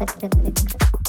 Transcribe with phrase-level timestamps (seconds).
[0.00, 0.99] Eclectic Mix.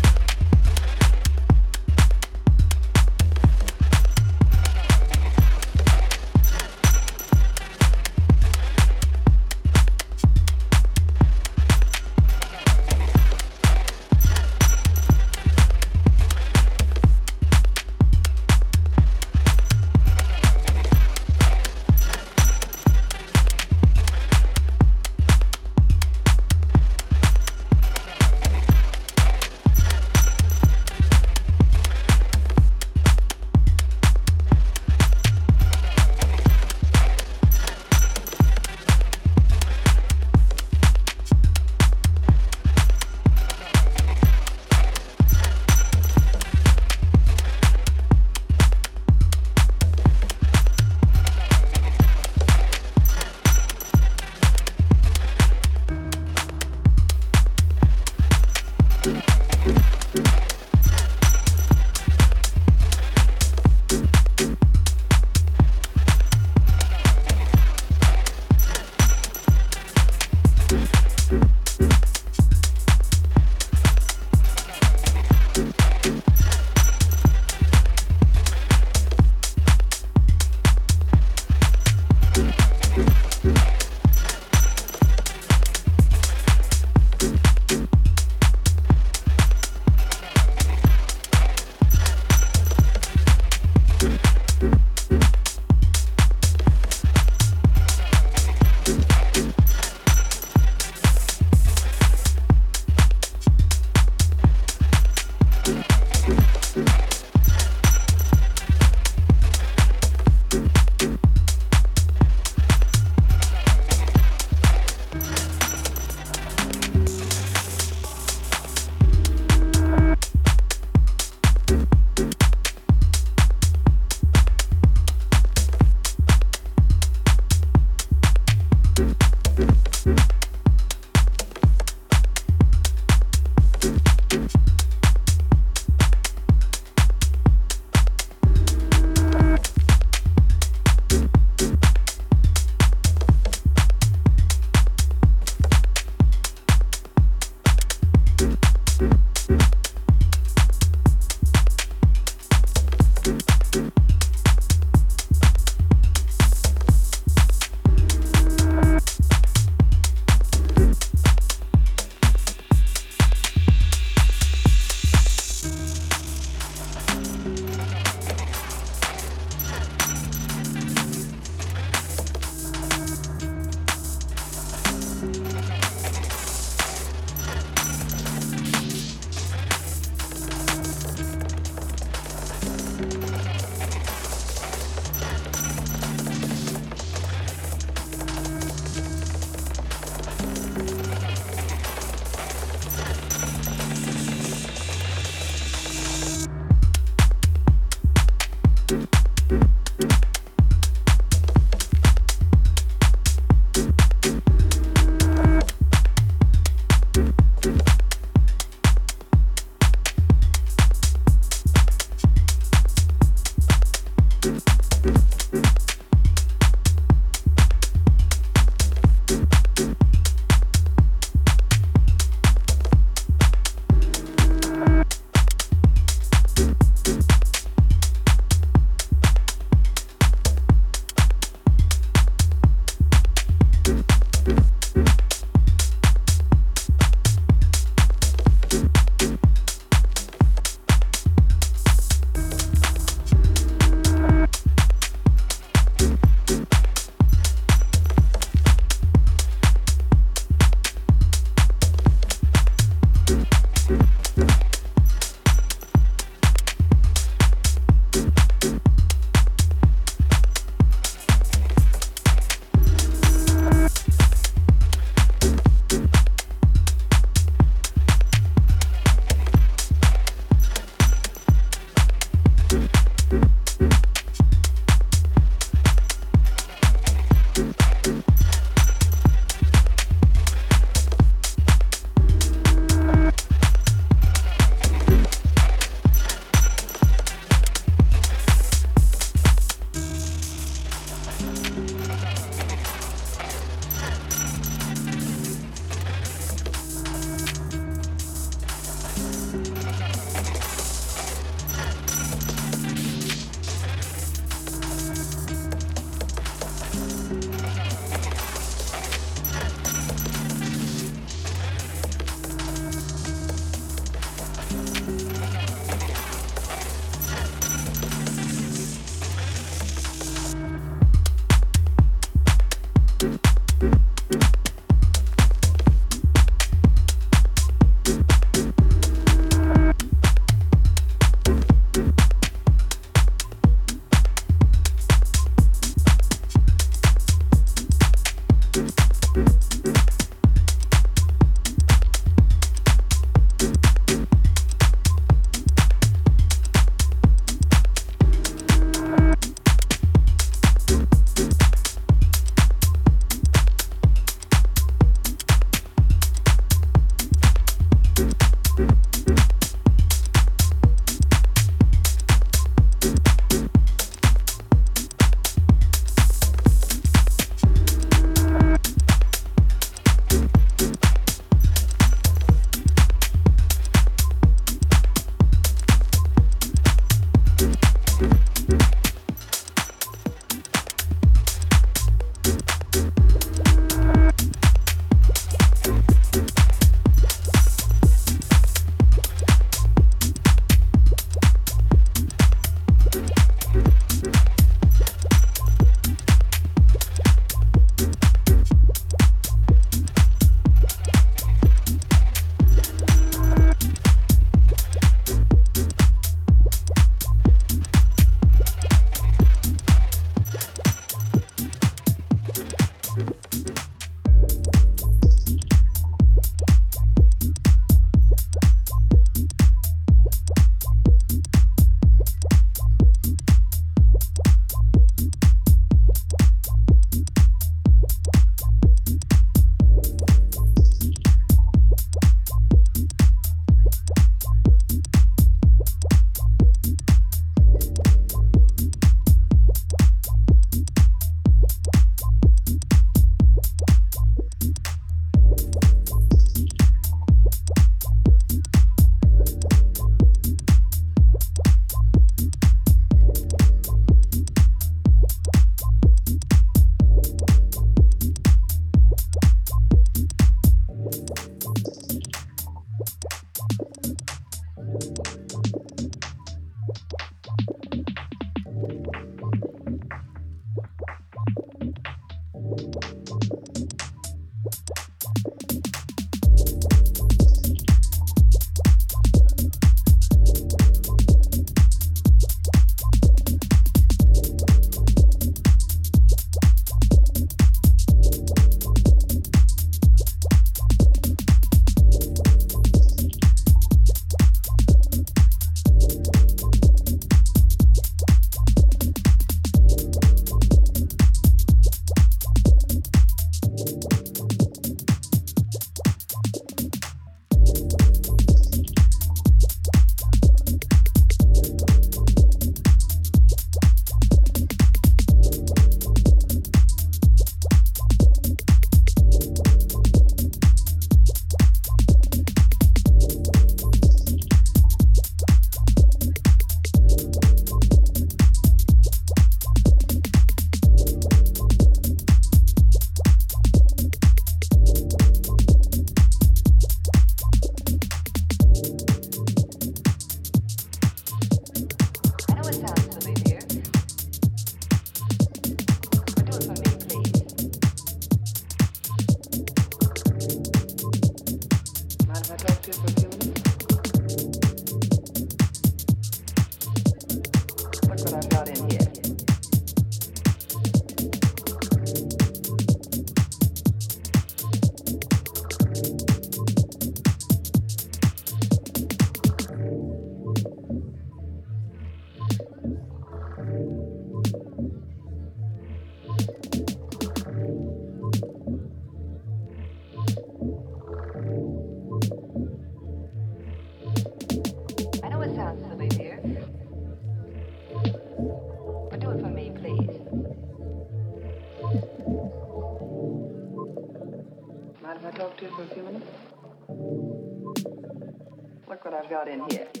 [599.31, 600.00] Got in here.